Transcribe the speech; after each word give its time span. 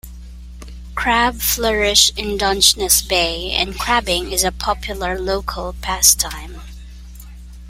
Crab 0.95 1.39
flourish 1.41 2.11
in 2.17 2.35
Dungeness 2.35 3.03
Bay, 3.03 3.51
and 3.51 3.77
crabbing 3.77 4.31
is 4.31 4.43
a 4.43 4.51
popular 4.51 5.19
local 5.19 5.73
pastime. 5.79 6.59